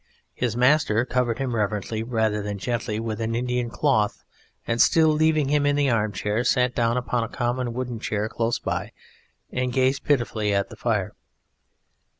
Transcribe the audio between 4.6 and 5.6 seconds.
and, still leaving